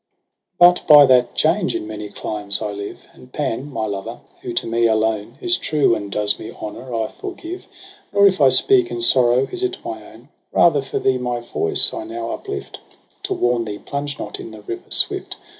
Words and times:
'But 0.57 0.81
by 0.87 1.05
that 1.05 1.35
change 1.35 1.75
in 1.75 1.85
many 1.85 2.09
climes 2.09 2.59
I 2.59 2.71
live 2.71 3.03
j 3.03 3.09
And 3.13 3.31
Pan, 3.31 3.71
my 3.71 3.85
lover, 3.85 4.21
who 4.41 4.51
to 4.53 4.65
me 4.65 4.87
alone 4.87 5.37
Is 5.41 5.57
true 5.57 5.93
and 5.93 6.11
does 6.11 6.39
me 6.39 6.49
honour, 6.49 6.91
I 6.91 7.07
forgive— 7.07 7.67
Nor 8.11 8.25
if 8.25 8.41
I 8.41 8.49
speak 8.49 8.89
in 8.89 8.99
sorrow 9.01 9.47
is't 9.51 9.85
my 9.85 10.03
own: 10.11 10.29
Rather 10.51 10.81
for 10.81 10.97
thee 10.97 11.19
my 11.19 11.39
voice 11.39 11.93
I 11.93 12.03
now 12.05 12.31
uplift 12.31 12.79
To 13.25 13.35
warn 13.35 13.63
thee 13.65 13.77
plunge 13.77 14.17
not 14.17 14.39
in 14.39 14.49
the 14.49 14.61
river 14.63 14.89
swift. 14.89 15.35